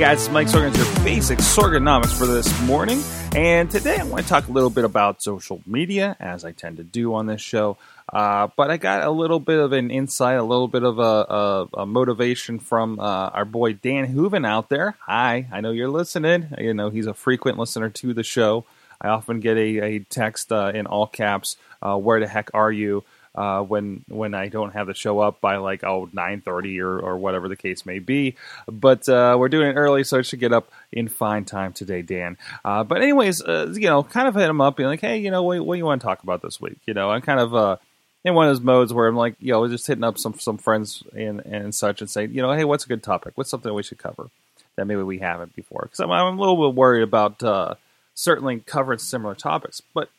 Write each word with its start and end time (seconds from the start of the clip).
Guys, 0.00 0.24
it's 0.24 0.32
Mike 0.32 0.48
Sorgan's 0.48 0.78
your 0.78 1.04
basic 1.04 1.40
Sorganomics 1.40 2.16
for 2.16 2.24
this 2.24 2.58
morning. 2.62 3.02
And 3.36 3.70
today 3.70 3.98
I 3.98 4.04
want 4.04 4.22
to 4.22 4.28
talk 4.30 4.48
a 4.48 4.50
little 4.50 4.70
bit 4.70 4.84
about 4.84 5.22
social 5.22 5.60
media, 5.66 6.16
as 6.18 6.42
I 6.42 6.52
tend 6.52 6.78
to 6.78 6.82
do 6.82 7.12
on 7.12 7.26
this 7.26 7.42
show. 7.42 7.76
Uh, 8.10 8.48
but 8.56 8.70
I 8.70 8.78
got 8.78 9.06
a 9.06 9.10
little 9.10 9.40
bit 9.40 9.58
of 9.58 9.74
an 9.74 9.90
insight, 9.90 10.38
a 10.38 10.42
little 10.42 10.68
bit 10.68 10.84
of 10.84 10.98
a, 10.98 11.02
a, 11.02 11.68
a 11.82 11.86
motivation 11.86 12.58
from 12.58 12.98
uh, 12.98 13.28
our 13.28 13.44
boy 13.44 13.74
Dan 13.74 14.06
Hooven 14.06 14.46
out 14.46 14.70
there. 14.70 14.96
Hi, 15.00 15.46
I 15.52 15.60
know 15.60 15.70
you're 15.70 15.90
listening. 15.90 16.48
You 16.56 16.72
know, 16.72 16.88
he's 16.88 17.06
a 17.06 17.12
frequent 17.12 17.58
listener 17.58 17.90
to 17.90 18.14
the 18.14 18.24
show. 18.24 18.64
I 19.02 19.08
often 19.08 19.40
get 19.40 19.58
a, 19.58 19.80
a 19.80 19.98
text 19.98 20.50
uh, 20.50 20.72
in 20.74 20.86
all 20.86 21.08
caps, 21.08 21.56
uh, 21.82 21.98
where 21.98 22.20
the 22.20 22.26
heck 22.26 22.50
are 22.54 22.72
you? 22.72 23.04
Uh, 23.32 23.62
when 23.62 24.04
when 24.08 24.34
I 24.34 24.48
don't 24.48 24.72
have 24.72 24.88
the 24.88 24.94
show 24.94 25.20
up 25.20 25.40
by 25.40 25.56
like 25.58 25.84
oh 25.84 26.10
or 26.14 27.00
or 27.00 27.16
whatever 27.16 27.48
the 27.48 27.56
case 27.56 27.86
may 27.86 28.00
be. 28.00 28.34
But 28.66 29.08
uh, 29.08 29.36
we're 29.38 29.48
doing 29.48 29.68
it 29.68 29.74
early, 29.74 30.02
so 30.02 30.18
I 30.18 30.22
should 30.22 30.40
get 30.40 30.52
up 30.52 30.72
in 30.90 31.06
fine 31.06 31.44
time 31.44 31.72
today, 31.72 32.02
Dan. 32.02 32.36
Uh, 32.64 32.82
but 32.82 33.02
anyways, 33.02 33.40
uh, 33.40 33.72
you 33.72 33.86
know, 33.88 34.02
kind 34.02 34.26
of 34.26 34.34
hit 34.34 34.50
him 34.50 34.60
up, 34.60 34.76
being 34.76 34.88
like, 34.88 35.00
hey, 35.00 35.18
you 35.18 35.30
know, 35.30 35.44
what, 35.44 35.64
what 35.64 35.74
do 35.76 35.78
you 35.78 35.84
want 35.84 36.00
to 36.00 36.04
talk 36.04 36.24
about 36.24 36.42
this 36.42 36.60
week? 36.60 36.78
You 36.86 36.94
know, 36.94 37.10
I'm 37.10 37.22
kind 37.22 37.38
of 37.38 37.54
uh, 37.54 37.76
in 38.24 38.34
one 38.34 38.48
of 38.48 38.56
those 38.56 38.64
modes 38.64 38.92
where 38.92 39.06
I'm 39.06 39.16
like, 39.16 39.36
you 39.38 39.52
know, 39.52 39.66
just 39.68 39.86
hitting 39.86 40.04
up 40.04 40.18
some 40.18 40.38
some 40.40 40.58
friends 40.58 41.04
and 41.14 41.40
and 41.46 41.72
such, 41.72 42.00
and 42.00 42.10
saying, 42.10 42.32
you 42.32 42.42
know, 42.42 42.52
hey, 42.52 42.64
what's 42.64 42.84
a 42.84 42.88
good 42.88 43.02
topic? 43.02 43.34
What's 43.36 43.50
something 43.50 43.72
we 43.72 43.84
should 43.84 43.98
cover 43.98 44.28
that 44.74 44.86
maybe 44.86 45.02
we 45.02 45.18
haven't 45.18 45.54
before? 45.54 45.82
Because 45.82 46.00
I'm, 46.00 46.10
I'm 46.10 46.36
a 46.36 46.40
little 46.40 46.68
bit 46.68 46.76
worried 46.76 47.02
about 47.04 47.42
uh, 47.44 47.74
certainly 48.14 48.58
covering 48.58 48.98
similar 48.98 49.36
topics, 49.36 49.80
but 49.94 50.10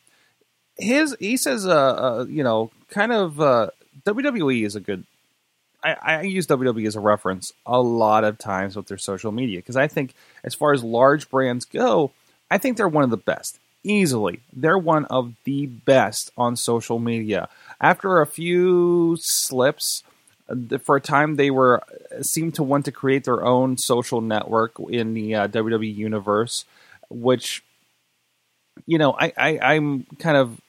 his 0.82 1.16
he 1.18 1.36
says, 1.36 1.66
uh, 1.66 1.70
uh 1.70 2.26
you 2.28 2.42
know, 2.42 2.70
kind 2.90 3.12
of 3.12 3.40
uh, 3.40 3.70
WWE 4.04 4.64
is 4.64 4.76
a 4.76 4.80
good. 4.80 5.04
I, 5.84 5.94
I 5.94 6.22
use 6.22 6.46
WWE 6.46 6.86
as 6.86 6.94
a 6.94 7.00
reference 7.00 7.52
a 7.66 7.80
lot 7.80 8.22
of 8.22 8.38
times 8.38 8.76
with 8.76 8.86
their 8.86 8.98
social 8.98 9.32
media 9.32 9.58
because 9.58 9.76
I 9.76 9.88
think, 9.88 10.14
as 10.44 10.54
far 10.54 10.72
as 10.72 10.84
large 10.84 11.28
brands 11.28 11.64
go, 11.64 12.12
I 12.50 12.58
think 12.58 12.76
they're 12.76 12.88
one 12.88 13.04
of 13.04 13.10
the 13.10 13.16
best. 13.16 13.58
Easily, 13.84 14.40
they're 14.52 14.78
one 14.78 15.06
of 15.06 15.34
the 15.42 15.66
best 15.66 16.30
on 16.36 16.54
social 16.54 17.00
media. 17.00 17.48
After 17.80 18.20
a 18.20 18.26
few 18.26 19.16
slips, 19.18 20.04
for 20.84 20.96
a 20.96 21.00
time 21.00 21.36
they 21.36 21.50
were 21.50 21.82
seemed 22.20 22.54
to 22.54 22.62
want 22.62 22.84
to 22.84 22.92
create 22.92 23.24
their 23.24 23.44
own 23.44 23.76
social 23.78 24.20
network 24.20 24.72
in 24.88 25.14
the 25.14 25.34
uh, 25.34 25.48
WWE 25.48 25.94
universe, 25.94 26.64
which 27.08 27.64
you 28.86 28.98
know 28.98 29.16
I, 29.18 29.32
I 29.36 29.58
I'm 29.74 30.04
kind 30.18 30.36
of 30.36 30.60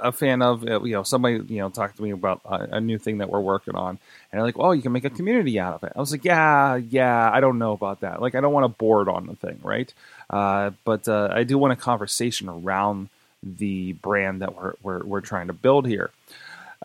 a 0.00 0.12
fan 0.12 0.42
of 0.42 0.66
uh, 0.66 0.82
you 0.82 0.92
know 0.92 1.02
somebody 1.02 1.36
you 1.48 1.58
know 1.58 1.68
talked 1.68 1.96
to 1.96 2.02
me 2.02 2.10
about 2.10 2.40
a, 2.44 2.76
a, 2.76 2.80
new 2.80 2.98
thing 2.98 3.18
that 3.18 3.30
we're 3.30 3.40
working 3.40 3.74
on. 3.74 3.98
And 4.32 4.42
like 4.42 4.58
oh 4.58 4.72
you 4.72 4.82
can 4.82 4.92
make 4.92 5.04
a 5.04 5.10
community 5.10 5.58
out 5.58 5.74
of 5.74 5.84
it. 5.84 5.92
I 5.94 6.00
was 6.00 6.12
like 6.12 6.24
yeah 6.24 6.76
yeah 6.76 7.30
i 7.32 7.40
don't 7.40 7.58
know 7.58 7.72
about 7.72 8.00
that. 8.00 8.20
Like 8.20 8.34
i 8.34 8.40
don't 8.40 8.52
want 8.52 8.64
to 8.64 8.68
board 8.68 9.08
on 9.08 9.26
the 9.26 9.34
thing 9.36 9.58
right? 9.62 9.92
Uh, 10.30 10.70
but 10.84 11.08
uh, 11.08 11.28
i 11.32 11.44
do 11.44 11.58
want 11.58 11.72
a 11.72 11.76
conversation 11.76 12.48
around 12.48 13.08
the 13.42 13.92
brand 13.94 14.42
that 14.42 14.54
we're 14.54 14.74
we're, 14.82 15.04
we're 15.04 15.20
trying 15.20 15.48
to 15.48 15.52
build 15.52 15.86
here. 15.86 16.10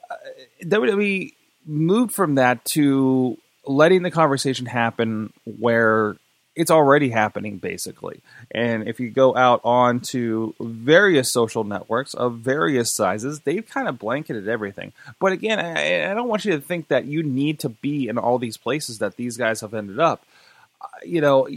Uh, 0.09 0.15
wwe 0.63 1.33
moved 1.65 2.13
from 2.13 2.35
that 2.35 2.63
to 2.65 3.37
letting 3.65 4.03
the 4.03 4.11
conversation 4.11 4.65
happen 4.65 5.31
where 5.59 6.17
it's 6.55 6.71
already 6.71 7.09
happening 7.09 7.57
basically. 7.57 8.21
And 8.51 8.87
if 8.87 8.99
you 8.99 9.09
go 9.09 9.35
out 9.35 9.61
onto 9.63 10.53
various 10.59 11.31
social 11.31 11.63
networks 11.63 12.13
of 12.13 12.37
various 12.39 12.93
sizes, 12.93 13.41
they've 13.41 13.67
kind 13.67 13.87
of 13.87 13.99
blanketed 13.99 14.47
everything. 14.47 14.93
But 15.19 15.31
again, 15.31 15.59
I, 15.59 16.11
I, 16.11 16.13
don't 16.13 16.27
want 16.27 16.45
you 16.45 16.51
to 16.51 16.61
think 16.61 16.89
that 16.89 17.05
you 17.05 17.23
need 17.23 17.59
to 17.59 17.69
be 17.69 18.07
in 18.07 18.17
all 18.17 18.37
these 18.37 18.57
places 18.57 18.99
that 18.99 19.15
these 19.15 19.37
guys 19.37 19.61
have 19.61 19.73
ended 19.73 19.99
up. 19.99 20.25
Uh, 20.79 20.87
you 21.03 21.21
know, 21.21 21.47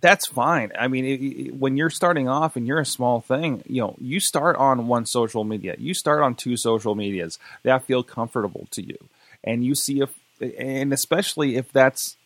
that's 0.00 0.26
fine. 0.26 0.72
I 0.78 0.88
mean, 0.88 1.04
it, 1.04 1.20
it, 1.20 1.54
when 1.54 1.76
you're 1.76 1.90
starting 1.90 2.28
off 2.28 2.56
and 2.56 2.66
you're 2.66 2.80
a 2.80 2.86
small 2.86 3.20
thing, 3.20 3.62
you 3.66 3.82
know, 3.82 3.96
you 3.98 4.20
start 4.20 4.56
on 4.56 4.86
one 4.86 5.04
social 5.04 5.44
media, 5.44 5.74
you 5.78 5.94
start 5.94 6.22
on 6.22 6.34
two 6.34 6.56
social 6.56 6.94
medias 6.94 7.38
that 7.64 7.84
feel 7.84 8.02
comfortable 8.02 8.68
to 8.70 8.82
you, 8.82 8.96
and 9.42 9.64
you 9.64 9.74
see 9.74 10.00
if, 10.00 10.10
and 10.58 10.92
especially 10.92 11.56
if 11.56 11.72
that's 11.72 12.16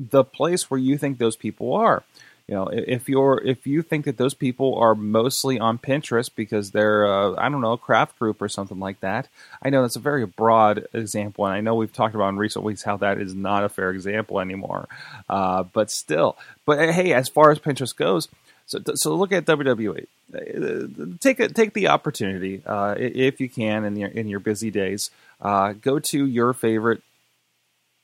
the 0.00 0.24
place 0.24 0.70
where 0.70 0.80
you 0.80 0.96
think 0.96 1.18
those 1.18 1.36
people 1.36 1.74
are. 1.74 2.02
You 2.48 2.56
know, 2.56 2.66
if 2.66 3.08
you're 3.08 3.40
if 3.44 3.64
you 3.64 3.80
think 3.80 4.06
that 4.06 4.16
those 4.16 4.34
people 4.34 4.74
are 4.74 4.96
mostly 4.96 5.60
on 5.60 5.78
Pinterest 5.78 6.28
because 6.34 6.72
they're 6.72 7.06
uh, 7.06 7.36
I 7.38 7.48
don't 7.48 7.60
know 7.60 7.76
craft 7.76 8.18
group 8.18 8.42
or 8.42 8.48
something 8.48 8.80
like 8.80 8.98
that, 9.00 9.28
I 9.62 9.70
know 9.70 9.82
that's 9.82 9.94
a 9.94 10.00
very 10.00 10.26
broad 10.26 10.84
example, 10.92 11.46
and 11.46 11.54
I 11.54 11.60
know 11.60 11.76
we've 11.76 11.92
talked 11.92 12.16
about 12.16 12.30
in 12.30 12.38
recent 12.38 12.64
weeks 12.64 12.82
how 12.82 12.96
that 12.96 13.20
is 13.20 13.34
not 13.34 13.62
a 13.62 13.68
fair 13.68 13.90
example 13.90 14.40
anymore. 14.40 14.88
Uh, 15.28 15.62
but 15.62 15.92
still, 15.92 16.36
but 16.66 16.80
uh, 16.80 16.92
hey, 16.92 17.12
as 17.12 17.28
far 17.28 17.52
as 17.52 17.60
Pinterest 17.60 17.94
goes, 17.94 18.26
so 18.66 18.80
so 18.96 19.14
look 19.14 19.30
at 19.30 19.44
WWE. 19.44 20.06
Uh, 20.34 21.14
take 21.20 21.38
a, 21.38 21.48
take 21.48 21.72
the 21.72 21.86
opportunity 21.86 22.62
uh, 22.66 22.96
if 22.98 23.40
you 23.40 23.48
can 23.48 23.84
in 23.84 23.94
your 23.94 24.08
in 24.08 24.26
your 24.26 24.40
busy 24.40 24.72
days. 24.72 25.12
Uh, 25.40 25.74
go 25.74 26.00
to 26.00 26.26
your 26.26 26.52
favorite 26.52 27.02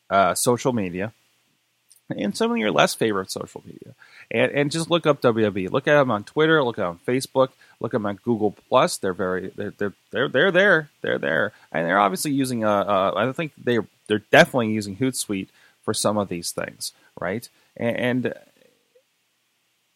uh, 0.09 0.35
social 0.35 0.73
media 0.73 1.13
and 2.11 2.37
some 2.37 2.51
of 2.51 2.59
your 2.59 2.71
less 2.71 2.95
favorite 2.95 3.31
social 3.31 3.63
media. 3.65 3.95
And, 4.31 4.53
and 4.53 4.71
just 4.71 4.91
look 4.91 5.07
up 5.07 5.21
WWE. 5.21 5.71
Look 5.71 5.89
at 5.89 5.99
them 5.99 6.11
on 6.11 6.25
Twitter. 6.25 6.63
Look 6.63 6.79
at 6.79 6.83
them 6.83 6.91
on 6.91 7.15
Facebook. 7.15 7.51
Look 7.81 7.95
at 7.95 7.99
them 7.99 8.07
on 8.07 8.17
Google 8.17 8.57
Plus. 8.69 8.99
They're 8.99 9.13
very 9.13 9.53
they're 9.57 9.73
they're 10.11 10.29
they're, 10.29 10.51
there. 10.51 10.91
They're 11.03 11.19
there, 11.19 11.53
and 11.73 11.87
they're 11.87 11.99
obviously 11.99 12.33
using 12.33 12.65
a. 12.65 12.69
a 12.69 13.13
I 13.17 13.33
think 13.33 13.53
they 13.63 13.79
they're 14.07 14.23
definitely 14.31 14.73
using 14.73 14.97
Hootsuite 14.97 15.49
for 15.83 15.95
some 15.95 16.17
of 16.17 16.29
these 16.29 16.53
things, 16.53 16.93
right? 17.21 17.49
And, 17.77 17.97
and 17.97 18.35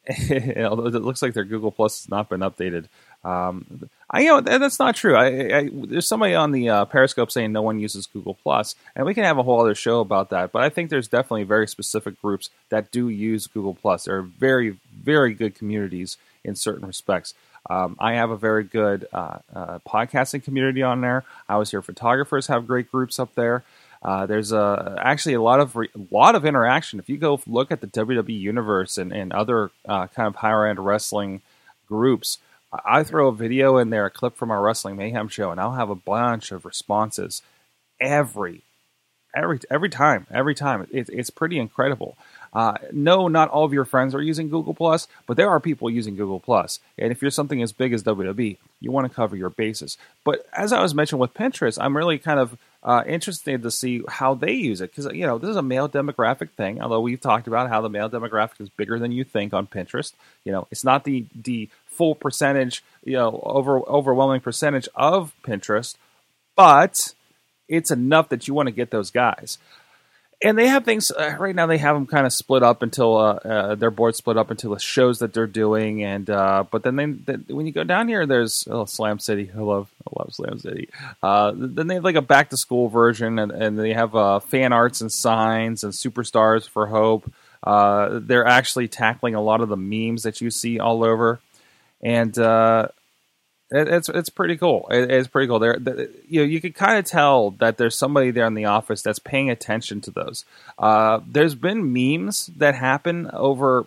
although 0.64 0.86
it 0.86 1.02
looks 1.02 1.22
like 1.22 1.34
their 1.34 1.44
Google 1.44 1.70
Plus 1.70 2.02
has 2.02 2.08
not 2.08 2.28
been 2.28 2.40
updated, 2.40 2.86
um, 3.24 3.88
I 4.10 4.20
you 4.20 4.28
know 4.28 4.40
that's 4.40 4.78
not 4.78 4.96
true. 4.96 5.14
I, 5.16 5.58
I, 5.58 5.70
there's 5.72 6.08
somebody 6.08 6.34
on 6.34 6.52
the 6.52 6.68
uh, 6.68 6.84
Periscope 6.86 7.30
saying 7.30 7.52
no 7.52 7.62
one 7.62 7.78
uses 7.78 8.06
Google 8.06 8.34
Plus, 8.34 8.74
and 8.96 9.06
we 9.06 9.14
can 9.14 9.24
have 9.24 9.38
a 9.38 9.42
whole 9.42 9.60
other 9.60 9.74
show 9.74 10.00
about 10.00 10.30
that. 10.30 10.52
But 10.52 10.62
I 10.62 10.68
think 10.68 10.90
there's 10.90 11.08
definitely 11.08 11.44
very 11.44 11.68
specific 11.68 12.20
groups 12.20 12.50
that 12.70 12.90
do 12.90 13.08
use 13.08 13.46
Google 13.46 13.74
Plus. 13.74 14.04
There 14.04 14.18
are 14.18 14.22
very 14.22 14.78
very 14.92 15.34
good 15.34 15.54
communities 15.54 16.16
in 16.44 16.56
certain 16.56 16.86
respects. 16.86 17.34
Um, 17.68 17.96
I 18.00 18.14
have 18.14 18.30
a 18.30 18.36
very 18.36 18.64
good 18.64 19.06
uh, 19.12 19.38
uh, 19.54 19.78
podcasting 19.86 20.42
community 20.42 20.82
on 20.82 21.02
there. 21.02 21.24
I 21.48 21.54
always 21.54 21.70
hear 21.70 21.82
photographers 21.82 22.46
have 22.46 22.66
great 22.66 22.90
groups 22.90 23.18
up 23.18 23.34
there. 23.34 23.64
Uh, 24.02 24.24
there's 24.24 24.50
a, 24.50 24.96
actually 24.98 25.34
a 25.34 25.42
lot 25.42 25.60
of 25.60 25.76
re- 25.76 25.90
lot 26.10 26.34
of 26.34 26.46
interaction. 26.46 26.98
If 26.98 27.10
you 27.10 27.18
go 27.18 27.38
look 27.46 27.70
at 27.70 27.82
the 27.82 27.86
WWE 27.86 28.40
universe 28.40 28.96
and, 28.96 29.12
and 29.12 29.30
other 29.32 29.70
uh, 29.86 30.06
kind 30.06 30.26
of 30.26 30.36
higher 30.36 30.66
end 30.66 30.84
wrestling 30.84 31.42
groups, 31.86 32.38
I 32.72 33.02
throw 33.02 33.28
a 33.28 33.34
video 33.34 33.78
in 33.78 33.90
there, 33.90 34.06
a 34.06 34.10
clip 34.10 34.36
from 34.36 34.50
our 34.50 34.62
Wrestling 34.62 34.96
Mayhem 34.96 35.28
show, 35.28 35.50
and 35.50 35.60
I'll 35.60 35.72
have 35.74 35.90
a 35.90 35.94
bunch 35.94 36.52
of 36.52 36.64
responses 36.64 37.42
every 38.00 38.62
every 39.34 39.60
every 39.70 39.88
time. 39.88 40.26
Every 40.30 40.54
time, 40.54 40.86
it, 40.92 41.08
it's 41.08 41.30
pretty 41.30 41.58
incredible. 41.58 42.16
Uh, 42.52 42.74
no, 42.92 43.28
not 43.28 43.48
all 43.48 43.64
of 43.64 43.72
your 43.72 43.84
friends 43.84 44.14
are 44.14 44.22
using 44.22 44.48
Google 44.48 44.74
Plus, 44.74 45.06
but 45.26 45.36
there 45.36 45.50
are 45.50 45.60
people 45.60 45.88
using 45.88 46.16
Google 46.16 46.40
Plus. 46.40 46.80
And 46.98 47.12
if 47.12 47.22
you're 47.22 47.30
something 47.30 47.62
as 47.62 47.72
big 47.72 47.92
as 47.92 48.02
WWE, 48.02 48.56
you 48.80 48.90
want 48.90 49.08
to 49.08 49.14
cover 49.14 49.36
your 49.36 49.50
bases. 49.50 49.96
But 50.24 50.46
as 50.52 50.72
I 50.72 50.82
was 50.82 50.94
mentioning 50.94 51.20
with 51.20 51.34
Pinterest, 51.34 51.78
I'm 51.80 51.96
really 51.96 52.18
kind 52.18 52.40
of 52.40 52.56
uh, 52.82 53.02
interested 53.06 53.62
to 53.62 53.70
see 53.70 54.02
how 54.08 54.34
they 54.34 54.52
use 54.52 54.80
it 54.80 54.90
because 54.94 55.12
you 55.14 55.26
know 55.26 55.38
this 55.38 55.50
is 55.50 55.56
a 55.56 55.62
male 55.62 55.88
demographic 55.88 56.50
thing. 56.50 56.80
Although 56.80 57.00
we've 57.00 57.20
talked 57.20 57.46
about 57.46 57.68
how 57.68 57.80
the 57.80 57.90
male 57.90 58.08
demographic 58.08 58.60
is 58.60 58.68
bigger 58.70 58.98
than 58.98 59.12
you 59.12 59.24
think 59.24 59.52
on 59.52 59.66
Pinterest. 59.66 60.12
You 60.44 60.52
know, 60.52 60.66
it's 60.70 60.84
not 60.84 61.04
the 61.04 61.26
the 61.34 61.68
full 61.86 62.14
percentage, 62.14 62.82
you 63.04 63.14
know, 63.14 63.40
over 63.44 63.80
overwhelming 63.80 64.40
percentage 64.40 64.88
of 64.94 65.34
Pinterest, 65.42 65.96
but 66.56 66.96
it's 67.68 67.90
enough 67.90 68.30
that 68.30 68.48
you 68.48 68.54
want 68.54 68.68
to 68.68 68.72
get 68.72 68.90
those 68.90 69.10
guys. 69.10 69.58
And 70.42 70.56
they 70.56 70.68
have 70.68 70.84
things 70.84 71.10
uh, 71.10 71.36
right 71.38 71.54
now. 71.54 71.66
They 71.66 71.78
have 71.78 71.96
them 71.96 72.06
kind 72.06 72.26
of 72.26 72.32
split 72.32 72.62
up 72.62 72.82
until 72.82 73.16
uh, 73.16 73.34
uh, 73.34 73.74
their 73.74 73.90
board 73.90 74.16
split 74.16 74.36
up 74.36 74.50
into 74.50 74.68
the 74.68 74.78
shows 74.78 75.18
that 75.18 75.34
they're 75.34 75.46
doing, 75.46 76.02
and 76.02 76.28
uh, 76.30 76.64
but 76.70 76.82
then 76.82 76.96
they, 76.96 77.06
they, 77.06 77.52
when 77.52 77.66
you 77.66 77.72
go 77.72 77.84
down 77.84 78.08
here, 78.08 78.26
there's 78.26 78.66
oh, 78.70 78.86
Slam 78.86 79.18
City. 79.18 79.50
I 79.54 79.60
love 79.60 79.90
I 80.06 80.18
love 80.18 80.34
Slam 80.34 80.58
City. 80.58 80.88
Uh, 81.22 81.52
then 81.54 81.86
they 81.86 81.94
have 81.94 82.04
like 82.04 82.14
a 82.14 82.22
back 82.22 82.50
to 82.50 82.56
school 82.56 82.88
version, 82.88 83.38
and, 83.38 83.52
and 83.52 83.78
they 83.78 83.92
have 83.92 84.14
uh, 84.14 84.40
fan 84.40 84.72
arts 84.72 85.00
and 85.00 85.12
signs 85.12 85.84
and 85.84 85.92
superstars 85.92 86.68
for 86.68 86.86
hope. 86.86 87.30
they're 88.26 88.46
actually 88.46 88.88
tackling 88.88 89.34
a 89.34 89.42
lot 89.42 89.60
of 89.60 89.68
the 89.68 89.76
memes 89.76 90.22
that 90.22 90.40
you 90.40 90.50
see 90.50 90.78
all 90.78 91.04
over, 91.04 91.40
and 92.00 92.38
it, 93.70 93.88
it's 93.88 94.08
it's 94.08 94.30
pretty 94.30 94.56
cool. 94.56 94.88
It, 94.90 95.10
it's 95.10 95.28
pretty 95.28 95.48
cool. 95.48 95.58
There, 95.58 95.78
the, 95.78 96.10
you 96.28 96.40
know, 96.40 96.46
you 96.46 96.60
can 96.60 96.72
kind 96.72 96.98
of 96.98 97.04
tell 97.04 97.52
that 97.52 97.78
there's 97.78 97.96
somebody 97.96 98.30
there 98.30 98.46
in 98.46 98.54
the 98.54 98.64
office 98.64 99.02
that's 99.02 99.18
paying 99.18 99.50
attention 99.50 100.00
to 100.02 100.10
those. 100.10 100.44
Uh, 100.78 101.20
there's 101.26 101.54
been 101.54 101.92
memes 101.92 102.46
that 102.56 102.74
happen 102.74 103.30
over 103.32 103.86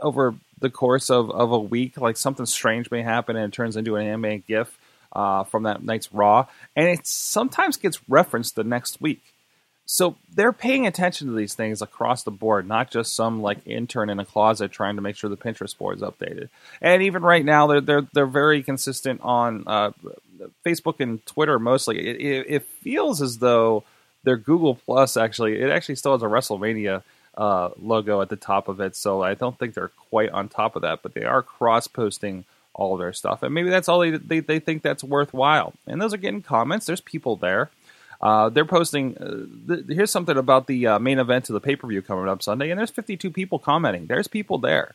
over 0.00 0.34
the 0.58 0.70
course 0.70 1.10
of, 1.10 1.30
of 1.30 1.52
a 1.52 1.58
week, 1.58 1.96
like 1.98 2.16
something 2.16 2.46
strange 2.46 2.90
may 2.90 3.02
happen 3.02 3.36
and 3.36 3.52
it 3.52 3.54
turns 3.54 3.76
into 3.76 3.96
an 3.96 4.06
anime 4.06 4.42
GIF 4.46 4.78
uh, 5.12 5.44
from 5.44 5.64
that 5.64 5.82
night's 5.82 6.12
Raw, 6.12 6.46
and 6.76 6.88
it 6.88 7.06
sometimes 7.06 7.76
gets 7.76 8.00
referenced 8.08 8.56
the 8.56 8.64
next 8.64 9.00
week. 9.00 9.29
So 9.92 10.14
they're 10.32 10.52
paying 10.52 10.86
attention 10.86 11.26
to 11.26 11.32
these 11.32 11.54
things 11.54 11.82
across 11.82 12.22
the 12.22 12.30
board, 12.30 12.68
not 12.68 12.92
just 12.92 13.12
some 13.12 13.42
like 13.42 13.58
intern 13.66 14.08
in 14.08 14.20
a 14.20 14.24
closet 14.24 14.70
trying 14.70 14.94
to 14.94 15.02
make 15.02 15.16
sure 15.16 15.28
the 15.28 15.36
Pinterest 15.36 15.76
board 15.76 15.96
is 15.96 16.02
updated. 16.02 16.48
And 16.80 17.02
even 17.02 17.24
right 17.24 17.44
now, 17.44 17.66
they're 17.66 17.80
they're 17.80 18.06
they're 18.12 18.26
very 18.26 18.62
consistent 18.62 19.20
on 19.24 19.64
uh, 19.66 19.90
Facebook 20.64 21.00
and 21.00 21.26
Twitter 21.26 21.58
mostly. 21.58 21.98
It, 21.98 22.20
it, 22.20 22.46
it, 22.48 22.62
feels 22.66 23.20
as 23.20 23.38
though 23.38 23.82
their 24.22 24.36
Google 24.36 24.76
Plus 24.76 25.16
actually 25.16 25.60
it 25.60 25.70
actually 25.70 25.96
still 25.96 26.12
has 26.12 26.22
a 26.22 26.26
WrestleMania 26.26 27.02
uh, 27.36 27.70
logo 27.76 28.22
at 28.22 28.28
the 28.28 28.36
top 28.36 28.68
of 28.68 28.78
it, 28.78 28.94
so 28.94 29.24
I 29.24 29.34
don't 29.34 29.58
think 29.58 29.74
they're 29.74 29.88
quite 29.88 30.30
on 30.30 30.48
top 30.48 30.76
of 30.76 30.82
that, 30.82 31.02
but 31.02 31.14
they 31.14 31.24
are 31.24 31.42
cross 31.42 31.88
posting 31.88 32.44
all 32.74 32.94
of 32.94 33.00
their 33.00 33.12
stuff, 33.12 33.42
and 33.42 33.52
maybe 33.52 33.70
that's 33.70 33.88
all 33.88 33.98
they, 33.98 34.12
they 34.12 34.38
they 34.38 34.60
think 34.60 34.82
that's 34.82 35.02
worthwhile. 35.02 35.72
And 35.88 36.00
those 36.00 36.14
are 36.14 36.16
getting 36.16 36.42
comments. 36.42 36.86
There's 36.86 37.00
people 37.00 37.34
there. 37.34 37.70
Uh, 38.20 38.50
they're 38.50 38.64
posting. 38.64 39.16
Uh, 39.16 39.74
th- 39.74 39.86
here's 39.88 40.10
something 40.10 40.36
about 40.36 40.66
the 40.66 40.86
uh, 40.86 40.98
main 40.98 41.18
event 41.18 41.48
of 41.48 41.54
the 41.54 41.60
pay 41.60 41.76
per 41.76 41.88
view 41.88 42.02
coming 42.02 42.28
up 42.28 42.42
Sunday, 42.42 42.70
and 42.70 42.78
there's 42.78 42.90
52 42.90 43.30
people 43.30 43.58
commenting. 43.58 44.06
There's 44.06 44.28
people 44.28 44.58
there, 44.58 44.94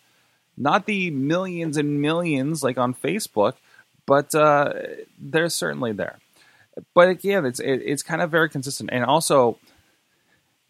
not 0.58 0.86
the 0.86 1.10
millions 1.10 1.78
and 1.78 2.02
millions 2.02 2.64
like 2.64 2.78
on 2.78 2.94
Facebook, 2.94 3.54
but 4.06 4.36
uh, 4.36 4.74
they're 5.20 5.50
certainly 5.50 5.92
there. 5.92 6.20
But 6.94 7.10
again, 7.10 7.46
it's 7.46 7.60
it, 7.60 7.82
it's 7.84 8.04
kind 8.04 8.22
of 8.22 8.30
very 8.30 8.50
consistent, 8.50 8.92
and 8.94 9.04
also 9.04 9.58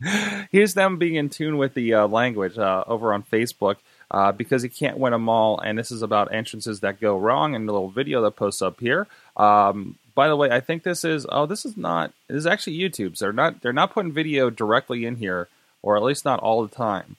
here's 0.51 0.75
them 0.75 0.97
being 0.97 1.15
in 1.15 1.29
tune 1.29 1.57
with 1.57 1.73
the 1.73 1.93
uh, 1.93 2.07
language 2.07 2.57
uh, 2.57 2.85
over 2.87 3.13
on 3.13 3.23
Facebook. 3.23 3.77
Uh, 4.11 4.31
because 4.31 4.63
you 4.63 4.69
can't 4.69 4.99
win 4.99 5.11
them 5.11 5.27
all. 5.27 5.59
And 5.59 5.79
this 5.79 5.91
is 5.91 6.03
about 6.03 6.31
entrances 6.31 6.81
that 6.81 7.01
go 7.01 7.17
wrong. 7.17 7.55
And 7.55 7.67
the 7.67 7.73
little 7.73 7.89
video 7.89 8.21
that 8.21 8.35
posts 8.35 8.61
up 8.61 8.79
here. 8.79 9.07
Um, 9.35 9.97
by 10.15 10.29
the 10.29 10.35
way, 10.35 10.49
I 10.49 10.61
think 10.61 10.83
this 10.83 11.03
is 11.03 11.27
oh, 11.29 11.45
this 11.45 11.65
is 11.65 11.75
not 11.75 12.13
this 12.27 12.37
is 12.37 12.47
actually 12.47 12.77
YouTube's. 12.77 13.19
They're 13.19 13.33
not 13.33 13.61
they're 13.61 13.73
not 13.73 13.93
putting 13.93 14.13
video 14.13 14.49
directly 14.49 15.05
in 15.05 15.17
here, 15.17 15.49
or 15.83 15.97
at 15.97 16.03
least 16.03 16.25
not 16.25 16.39
all 16.39 16.65
the 16.65 16.73
time. 16.73 17.17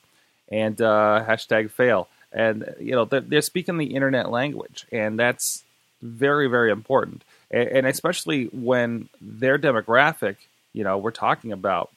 And 0.50 0.80
uh, 0.80 1.24
hashtag 1.28 1.70
fail. 1.70 2.08
And 2.32 2.74
you 2.80 2.92
know 2.92 3.04
they're, 3.04 3.20
they're, 3.20 3.42
speaking 3.42 3.76
the 3.76 3.94
internet 3.94 4.30
language, 4.30 4.86
and 4.90 5.18
that's 5.18 5.62
very 6.02 6.48
very 6.48 6.70
important. 6.70 7.22
And, 7.50 7.68
and 7.68 7.86
especially 7.86 8.46
when 8.46 9.08
their 9.20 9.58
demographic, 9.58 10.36
you 10.72 10.82
know, 10.82 10.98
we're 10.98 11.12
talking 11.12 11.52
about, 11.52 11.90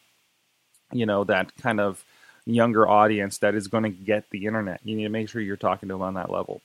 you 0.91 1.05
know, 1.05 1.23
that 1.23 1.55
kind 1.57 1.79
of 1.79 2.03
younger 2.45 2.87
audience 2.87 3.39
that 3.39 3.55
is 3.55 3.67
going 3.67 3.83
to 3.83 3.89
get 3.89 4.29
the 4.29 4.45
internet. 4.45 4.81
You 4.83 4.95
need 4.95 5.03
to 5.03 5.09
make 5.09 5.29
sure 5.29 5.41
you're 5.41 5.57
talking 5.57 5.89
to 5.89 5.95
them 5.95 6.01
on 6.01 6.15
that 6.15 6.29
level. 6.29 6.61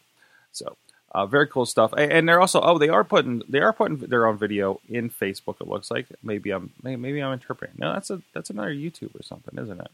So 0.53 0.77
uh, 1.15 1.27
very 1.27 1.47
cool 1.47 1.65
stuff, 1.65 1.95
and 1.97 2.29
they're 2.29 2.41
also 2.41 2.61
oh 2.61 2.77
they 2.77 2.89
are 2.89 3.05
putting 3.05 3.43
they 3.49 3.61
are 3.61 3.73
putting 3.73 3.99
their 3.99 4.27
own 4.27 4.37
video 4.37 4.81
in 4.89 5.09
Facebook. 5.09 5.61
It 5.61 5.69
looks 5.69 5.91
like 5.91 6.07
maybe 6.23 6.51
I'm 6.51 6.73
maybe 6.83 7.21
I'm 7.21 7.33
interpreting. 7.33 7.77
No, 7.79 7.93
that's 7.93 8.11
a 8.11 8.21
that's 8.33 8.51
another 8.51 8.75
YouTube 8.75 9.19
or 9.19 9.23
something, 9.23 9.57
isn't 9.57 9.81
it? 9.81 9.91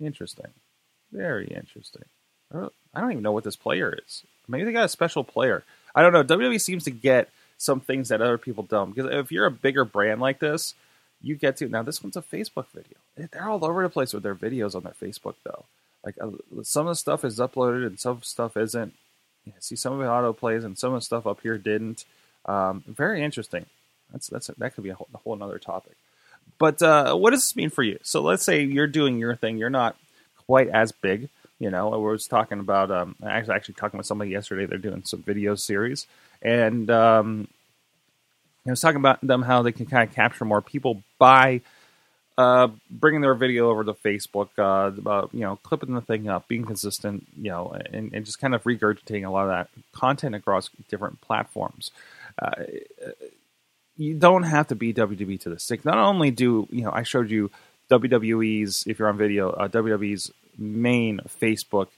Interesting, 0.00 0.52
very 1.10 1.46
interesting. 1.46 2.04
I 2.52 3.00
don't 3.00 3.12
even 3.12 3.22
know 3.22 3.32
what 3.32 3.44
this 3.44 3.56
player 3.56 3.98
is. 4.06 4.24
Maybe 4.46 4.64
they 4.64 4.72
got 4.72 4.84
a 4.84 4.88
special 4.88 5.24
player. 5.24 5.64
I 5.94 6.02
don't 6.02 6.12
know. 6.12 6.24
WWE 6.24 6.60
seems 6.60 6.84
to 6.84 6.90
get 6.90 7.28
some 7.58 7.80
things 7.80 8.08
that 8.08 8.22
other 8.22 8.38
people 8.38 8.62
don't. 8.62 8.94
Because 8.94 9.10
if 9.12 9.32
you're 9.32 9.46
a 9.46 9.50
bigger 9.50 9.84
brand 9.84 10.20
like 10.20 10.38
this, 10.38 10.74
you 11.20 11.34
get 11.34 11.56
to 11.58 11.68
now. 11.68 11.82
This 11.82 12.02
one's 12.02 12.16
a 12.16 12.22
Facebook 12.22 12.66
video. 12.74 12.98
They're 13.16 13.48
all 13.48 13.64
over 13.64 13.82
the 13.82 13.88
place 13.88 14.12
with 14.12 14.22
their 14.22 14.34
videos 14.34 14.74
on 14.74 14.82
their 14.82 14.92
Facebook 14.92 15.34
though. 15.44 15.64
Like 16.04 16.16
uh, 16.20 16.62
some 16.62 16.86
of 16.86 16.92
the 16.92 16.96
stuff 16.96 17.24
is 17.24 17.38
uploaded 17.38 17.86
and 17.86 17.98
some 17.98 18.22
stuff 18.22 18.56
isn't 18.56 18.94
see 19.60 19.76
some 19.76 19.92
of 19.92 20.00
it 20.00 20.06
auto 20.06 20.32
plays 20.32 20.64
and 20.64 20.78
some 20.78 20.94
of 20.94 21.00
the 21.00 21.04
stuff 21.04 21.26
up 21.26 21.40
here 21.42 21.58
didn't. 21.58 22.04
Um, 22.46 22.84
very 22.86 23.22
interesting. 23.22 23.66
That's 24.12 24.28
that's 24.28 24.46
that 24.46 24.74
could 24.74 24.84
be 24.84 24.90
a 24.90 24.94
whole, 24.94 25.08
a 25.14 25.18
whole 25.18 25.34
another 25.34 25.58
topic. 25.58 25.96
But 26.58 26.82
uh, 26.82 27.14
what 27.14 27.30
does 27.30 27.42
this 27.42 27.56
mean 27.56 27.70
for 27.70 27.82
you? 27.82 27.98
So 28.02 28.22
let's 28.22 28.44
say 28.44 28.62
you're 28.62 28.86
doing 28.86 29.18
your 29.18 29.36
thing. 29.36 29.58
You're 29.58 29.70
not 29.70 29.96
quite 30.46 30.68
as 30.68 30.92
big. 30.92 31.28
You 31.58 31.70
know, 31.70 31.92
I 31.92 31.96
was 31.96 32.26
talking 32.26 32.60
about. 32.60 32.90
Um, 32.90 33.16
I 33.22 33.38
was 33.38 33.50
actually 33.50 33.74
talking 33.74 33.98
with 33.98 34.06
somebody 34.06 34.30
yesterday. 34.30 34.66
They're 34.66 34.78
doing 34.78 35.02
some 35.04 35.22
video 35.22 35.54
series, 35.54 36.06
and 36.40 36.90
um, 36.90 37.48
I 38.66 38.70
was 38.70 38.80
talking 38.80 39.00
about 39.00 39.20
them 39.26 39.42
how 39.42 39.62
they 39.62 39.72
can 39.72 39.86
kind 39.86 40.08
of 40.08 40.14
capture 40.14 40.44
more 40.44 40.62
people 40.62 41.02
by 41.18 41.60
uh, 42.38 42.68
bringing 42.88 43.20
their 43.20 43.34
video 43.34 43.68
over 43.68 43.82
to 43.82 43.94
Facebook, 43.94 44.50
uh, 44.58 44.92
uh, 45.10 45.26
you 45.32 45.40
know, 45.40 45.56
clipping 45.64 45.92
the 45.92 46.00
thing 46.00 46.28
up, 46.28 46.46
being 46.46 46.64
consistent, 46.64 47.26
you 47.36 47.50
know, 47.50 47.76
and, 47.92 48.14
and, 48.14 48.24
just 48.24 48.38
kind 48.38 48.54
of 48.54 48.62
regurgitating 48.62 49.26
a 49.26 49.30
lot 49.30 49.42
of 49.42 49.48
that 49.48 49.68
content 49.90 50.36
across 50.36 50.70
different 50.88 51.20
platforms. 51.20 51.90
Uh, 52.40 52.62
you 53.96 54.14
don't 54.14 54.44
have 54.44 54.68
to 54.68 54.76
be 54.76 54.94
WWE 54.94 55.40
to 55.40 55.50
the 55.50 55.58
stick. 55.58 55.84
Not 55.84 55.98
only 55.98 56.30
do 56.30 56.68
you 56.70 56.82
know, 56.82 56.92
I 56.92 57.02
showed 57.02 57.28
you 57.28 57.50
WWE's 57.90 58.84
if 58.86 59.00
you're 59.00 59.08
on 59.08 59.18
video, 59.18 59.50
uh, 59.50 59.66
WWE's 59.66 60.30
main 60.56 61.18
Facebook, 61.40 61.88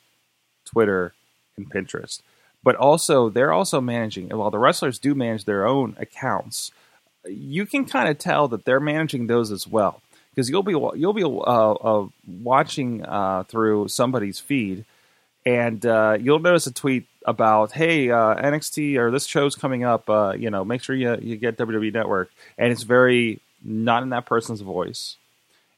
Twitter, 0.64 1.12
and 1.58 1.70
Pinterest, 1.70 2.22
but 2.64 2.76
also 2.76 3.28
they're 3.28 3.52
also 3.52 3.82
managing. 3.82 4.30
While 4.30 4.50
the 4.50 4.58
wrestlers 4.58 4.98
do 4.98 5.14
manage 5.14 5.44
their 5.44 5.66
own 5.66 5.96
accounts, 5.98 6.70
you 7.26 7.66
can 7.66 7.84
kind 7.84 8.08
of 8.08 8.16
tell 8.16 8.48
that 8.48 8.64
they're 8.64 8.80
managing 8.80 9.26
those 9.26 9.50
as 9.50 9.68
well 9.68 10.00
because 10.30 10.48
you'll 10.48 10.62
be 10.62 10.72
you'll 10.72 11.12
be 11.12 11.24
uh, 11.24 11.28
uh, 11.28 12.08
watching 12.26 13.04
uh, 13.04 13.44
through 13.44 13.88
somebody's 13.88 14.38
feed, 14.38 14.84
and 15.44 15.84
uh, 15.84 16.16
you'll 16.20 16.38
notice 16.38 16.66
a 16.66 16.72
tweet 16.72 17.06
about 17.26 17.72
hey 17.72 18.10
uh, 18.10 18.34
NXT 18.34 18.96
or 18.96 19.10
this 19.10 19.26
show's 19.26 19.54
coming 19.54 19.84
up. 19.84 20.08
Uh, 20.08 20.34
you 20.36 20.50
know, 20.50 20.64
make 20.64 20.82
sure 20.82 20.94
you 20.94 21.16
you 21.20 21.36
get 21.36 21.58
WWE 21.58 21.92
Network, 21.92 22.30
and 22.58 22.72
it's 22.72 22.82
very 22.82 23.40
not 23.62 24.02
in 24.02 24.10
that 24.10 24.26
person's 24.26 24.60
voice, 24.60 25.16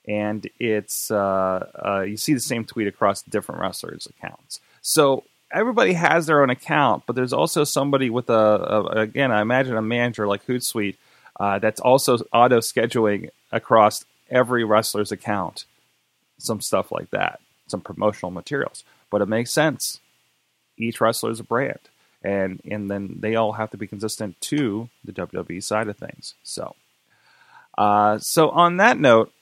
and 0.06 0.48
it's 0.58 1.10
you 1.10 2.16
see 2.16 2.34
the 2.34 2.40
same 2.40 2.64
tweet 2.64 2.86
across 2.86 3.22
different 3.22 3.60
wrestlers' 3.60 4.06
accounts. 4.06 4.60
So 4.82 5.24
everybody 5.52 5.92
has 5.92 6.26
their 6.26 6.42
own 6.42 6.50
account, 6.50 7.04
but 7.06 7.14
there's 7.14 7.32
also 7.32 7.64
somebody 7.64 8.10
with 8.10 8.30
a, 8.30 8.34
a 8.34 8.84
again, 9.02 9.30
I 9.30 9.42
imagine 9.42 9.76
a 9.76 9.82
manager 9.82 10.26
like 10.26 10.46
Hootsuite 10.46 10.96
uh, 11.38 11.58
that's 11.58 11.80
also 11.80 12.18
auto 12.32 12.58
scheduling 12.60 13.30
across 13.50 14.04
every 14.32 14.64
wrestler's 14.64 15.12
account, 15.12 15.64
some 16.38 16.60
stuff 16.60 16.90
like 16.90 17.10
that, 17.10 17.40
some 17.66 17.80
promotional 17.80 18.30
materials. 18.30 18.84
But 19.10 19.22
it 19.22 19.28
makes 19.28 19.52
sense. 19.52 20.00
Each 20.78 21.00
wrestler 21.00 21.30
is 21.30 21.40
a 21.40 21.44
brand, 21.44 21.78
and 22.22 22.60
and 22.68 22.90
then 22.90 23.16
they 23.20 23.36
all 23.36 23.52
have 23.52 23.70
to 23.70 23.76
be 23.76 23.86
consistent 23.86 24.40
to 24.42 24.88
the 25.04 25.12
WWE 25.12 25.62
side 25.62 25.88
of 25.88 25.96
things. 25.96 26.34
So, 26.42 26.74
uh, 27.76 28.18
so 28.18 28.48
on 28.50 28.78
that 28.78 28.98
note, 28.98 29.32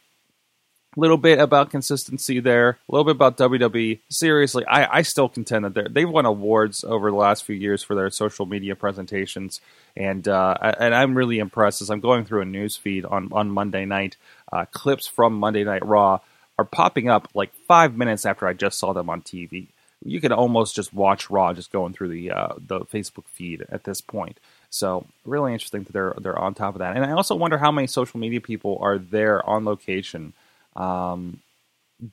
little 0.96 1.16
bit 1.16 1.38
about 1.38 1.70
consistency 1.70 2.40
there, 2.40 2.70
a 2.70 2.92
little 2.92 3.04
bit 3.04 3.14
about 3.14 3.36
WWE. 3.36 4.00
Seriously, 4.08 4.64
I, 4.66 4.98
I 4.98 5.02
still 5.02 5.28
contend 5.28 5.64
that 5.64 5.94
they've 5.94 6.08
won 6.08 6.26
awards 6.26 6.82
over 6.84 7.10
the 7.10 7.16
last 7.16 7.44
few 7.44 7.54
years 7.54 7.82
for 7.82 7.94
their 7.94 8.10
social 8.10 8.46
media 8.46 8.74
presentations, 8.74 9.60
and 9.96 10.26
uh, 10.26 10.54
and 10.78 10.94
I'm 10.94 11.14
really 11.14 11.38
impressed 11.38 11.82
as 11.82 11.90
I'm 11.90 12.00
going 12.00 12.24
through 12.24 12.42
a 12.42 12.46
news 12.46 12.76
feed 12.76 13.04
on 13.04 13.28
on 13.32 13.50
Monday 13.50 13.84
night 13.84 14.16
uh, 14.52 14.64
clips 14.72 15.06
from 15.06 15.34
Monday 15.34 15.64
Night 15.64 15.84
Raw 15.86 16.20
are 16.58 16.64
popping 16.64 17.08
up 17.08 17.28
like 17.34 17.54
five 17.66 17.96
minutes 17.96 18.26
after 18.26 18.46
I 18.46 18.52
just 18.52 18.78
saw 18.78 18.92
them 18.92 19.08
on 19.08 19.22
TV. 19.22 19.68
You 20.04 20.20
can 20.20 20.32
almost 20.32 20.74
just 20.74 20.92
watch 20.92 21.30
Raw 21.30 21.52
just 21.52 21.72
going 21.72 21.92
through 21.92 22.08
the 22.08 22.32
uh, 22.32 22.54
the 22.58 22.80
Facebook 22.80 23.24
feed 23.26 23.64
at 23.70 23.84
this 23.84 24.00
point. 24.00 24.38
So 24.70 25.06
really 25.24 25.52
interesting 25.52 25.84
that 25.84 25.92
they're 25.92 26.14
they're 26.18 26.38
on 26.38 26.54
top 26.54 26.74
of 26.74 26.80
that. 26.80 26.96
And 26.96 27.04
I 27.04 27.12
also 27.12 27.34
wonder 27.34 27.58
how 27.58 27.70
many 27.70 27.86
social 27.86 28.18
media 28.18 28.40
people 28.40 28.78
are 28.80 28.98
there 28.98 29.46
on 29.48 29.64
location 29.64 30.32
um, 30.76 31.40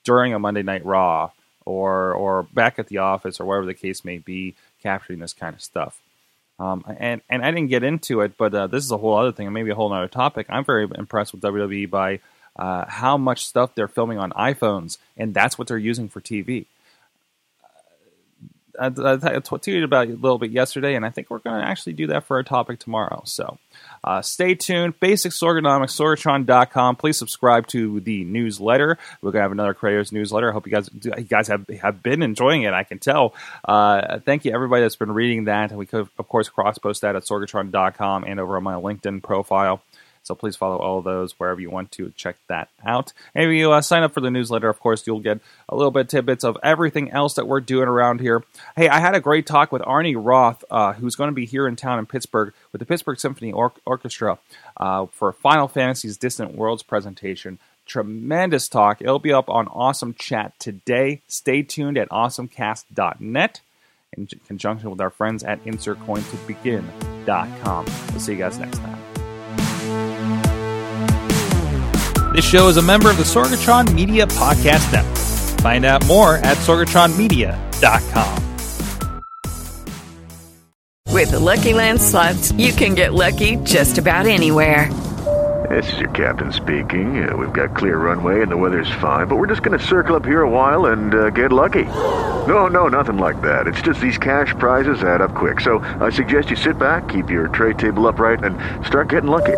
during 0.03 0.33
a 0.33 0.39
Monday 0.39 0.63
Night 0.63 0.85
Raw 0.85 1.31
or 1.65 2.13
or 2.13 2.43
back 2.43 2.79
at 2.79 2.87
the 2.87 2.99
office 2.99 3.39
or 3.39 3.45
wherever 3.45 3.65
the 3.65 3.73
case 3.73 4.05
may 4.05 4.17
be, 4.17 4.55
capturing 4.81 5.19
this 5.19 5.33
kind 5.33 5.55
of 5.55 5.61
stuff. 5.61 5.99
Um, 6.59 6.83
and 6.99 7.21
and 7.29 7.45
I 7.45 7.51
didn't 7.51 7.69
get 7.69 7.83
into 7.83 8.21
it, 8.21 8.37
but 8.37 8.53
uh, 8.53 8.67
this 8.67 8.83
is 8.83 8.91
a 8.91 8.97
whole 8.97 9.15
other 9.15 9.31
thing, 9.31 9.47
and 9.47 9.53
maybe 9.53 9.69
a 9.69 9.75
whole 9.75 9.91
other 9.93 10.07
topic. 10.07 10.47
I'm 10.49 10.65
very 10.65 10.87
impressed 10.95 11.33
with 11.33 11.41
WWE 11.41 11.89
by 11.89 12.19
uh, 12.55 12.85
how 12.87 13.17
much 13.17 13.45
stuff 13.45 13.75
they're 13.75 13.87
filming 13.87 14.17
on 14.17 14.31
iPhones, 14.31 14.97
and 15.15 15.33
that's 15.33 15.57
what 15.57 15.67
they're 15.67 15.77
using 15.77 16.09
for 16.09 16.19
TV. 16.21 16.65
I, 18.79 18.85
I, 18.85 18.89
I 18.89 19.39
tweeted 19.39 19.83
about 19.83 20.07
it 20.07 20.13
a 20.13 20.15
little 20.15 20.37
bit 20.37 20.51
yesterday, 20.51 20.95
and 20.95 21.05
I 21.05 21.09
think 21.09 21.29
we're 21.29 21.39
going 21.39 21.61
to 21.61 21.67
actually 21.67 21.93
do 21.93 22.07
that 22.07 22.25
for 22.25 22.37
our 22.37 22.43
topic 22.43 22.79
tomorrow. 22.79 23.23
So 23.25 23.57
uh, 24.03 24.21
stay 24.21 24.55
tuned. 24.55 24.99
Basic 24.99 25.31
Sorganomics, 25.31 25.97
Sorgatron.com. 25.97 26.95
Please 26.95 27.17
subscribe 27.17 27.67
to 27.67 27.99
the 27.99 28.23
newsletter. 28.23 28.97
We're 29.21 29.31
going 29.31 29.39
to 29.39 29.43
have 29.43 29.51
another 29.51 29.73
creators 29.73 30.11
newsletter. 30.11 30.49
I 30.49 30.53
hope 30.53 30.65
you 30.65 30.71
guys 30.71 30.89
you 31.03 31.11
guys 31.23 31.47
have, 31.47 31.67
have 31.81 32.03
been 32.03 32.21
enjoying 32.21 32.63
it. 32.63 32.73
I 32.73 32.83
can 32.83 32.99
tell. 32.99 33.33
Uh, 33.65 34.19
thank 34.19 34.45
you, 34.45 34.53
everybody 34.53 34.83
that's 34.83 34.95
been 34.95 35.11
reading 35.11 35.45
that. 35.45 35.71
And 35.71 35.79
we 35.79 35.85
could, 35.85 36.07
of 36.17 36.27
course, 36.27 36.49
cross 36.49 36.77
post 36.77 37.01
that 37.01 37.15
at 37.15 37.23
Sorgatron.com 37.23 38.23
and 38.23 38.39
over 38.39 38.57
on 38.57 38.63
my 38.63 38.75
LinkedIn 38.75 39.23
profile. 39.23 39.81
So 40.27 40.35
please 40.35 40.57
follow 40.57 40.77
all 40.77 40.99
of 40.99 41.05
those 41.05 41.39
wherever 41.39 41.59
you 41.59 41.69
want 41.69 41.91
to 41.93 42.11
check 42.17 42.35
that 42.47 42.69
out. 42.85 43.13
And 43.33 43.45
if 43.45 43.51
you 43.57 43.71
uh, 43.71 43.81
sign 43.81 44.03
up 44.03 44.13
for 44.13 44.19
the 44.19 44.29
newsletter, 44.29 44.69
of 44.69 44.79
course, 44.79 45.07
you'll 45.07 45.21
get 45.21 45.39
a 45.69 45.75
little 45.75 45.91
bit 45.91 46.09
tidbits 46.09 46.43
of 46.43 46.57
everything 46.61 47.11
else 47.11 47.35
that 47.35 47.47
we're 47.47 47.61
doing 47.61 47.87
around 47.87 48.19
here. 48.19 48.43
Hey, 48.75 48.89
I 48.89 48.99
had 48.99 49.15
a 49.15 49.21
great 49.21 49.47
talk 49.47 49.71
with 49.71 49.81
Arnie 49.83 50.17
Roth, 50.17 50.65
uh, 50.69 50.91
who's 50.93 51.15
going 51.15 51.29
to 51.29 51.35
be 51.35 51.45
here 51.45 51.65
in 51.65 51.77
town 51.77 51.97
in 51.97 52.05
Pittsburgh 52.05 52.53
with 52.71 52.79
the 52.79 52.85
Pittsburgh 52.85 53.19
Symphony 53.19 53.53
or- 53.53 53.71
Orchestra 53.85 54.37
uh, 54.75 55.05
for 55.07 55.31
Final 55.31 55.69
Fantasy's 55.69 56.17
Distant 56.17 56.55
Worlds 56.55 56.83
presentation. 56.83 57.57
Tremendous 57.85 58.67
talk. 58.67 59.01
It'll 59.01 59.19
be 59.19 59.31
up 59.31 59.49
on 59.49 59.69
Awesome 59.69 60.13
Cast 60.13 60.59
today. 60.59 61.21
Stay 61.27 61.63
tuned 61.63 61.97
at 61.97 62.09
awesomecast.net 62.09 63.61
in 64.17 64.27
conjunction 64.45 64.89
with 64.89 64.99
our 64.99 65.09
friends 65.09 65.41
at 65.43 65.63
InsertCoinToBegin.com. 65.63 67.85
We'll 68.11 68.19
see 68.19 68.33
you 68.33 68.37
guys 68.37 68.59
next 68.59 68.79
time. 68.79 69.16
This 72.37 72.47
show 72.47 72.67
is 72.67 72.77
a 72.77 72.83
member 72.83 73.09
of 73.09 73.17
the 73.17 73.23
Sorgatron 73.23 73.91
Media 73.95 74.27
Podcast 74.27 74.93
Network. 74.93 75.17
Find 75.61 75.83
out 75.83 76.05
more 76.05 76.35
at 76.35 76.55
sorgatronmedia.com. 76.57 78.43
With 81.11 81.31
the 81.31 81.39
Lucky 81.39 81.73
Land 81.73 81.99
slots, 81.99 82.51
you 82.51 82.73
can 82.73 82.93
get 82.93 83.15
lucky 83.15 83.55
just 83.63 83.97
about 83.97 84.27
anywhere. 84.27 84.93
This 85.67 85.91
is 85.91 85.97
your 85.97 86.11
captain 86.11 86.53
speaking. 86.53 87.27
Uh, 87.27 87.35
we've 87.35 87.53
got 87.53 87.75
clear 87.75 87.97
runway 87.97 88.43
and 88.43 88.51
the 88.51 88.57
weather's 88.57 88.91
fine, 89.01 89.25
but 89.27 89.37
we're 89.37 89.47
just 89.47 89.63
going 89.63 89.79
to 89.79 89.83
circle 89.83 90.15
up 90.15 90.23
here 90.23 90.43
a 90.43 90.47
while 90.47 90.85
and 90.93 91.15
uh, 91.15 91.31
get 91.31 91.51
lucky. 91.51 91.85
No, 92.47 92.67
no, 92.67 92.87
nothing 92.87 93.17
like 93.17 93.41
that. 93.41 93.67
It's 93.67 93.81
just 93.81 93.99
these 93.99 94.17
cash 94.17 94.55
prizes 94.57 95.03
add 95.03 95.19
up 95.19 95.35
quick. 95.35 95.59
So 95.59 95.79
I 95.99 96.09
suggest 96.11 96.49
you 96.49 96.55
sit 96.55 96.79
back, 96.79 97.09
keep 97.09 97.29
your 97.29 97.49
tray 97.49 97.73
table 97.73 98.07
upright, 98.07 98.41
and 98.41 98.55
start 98.85 99.09
getting 99.09 99.29
lucky. 99.29 99.57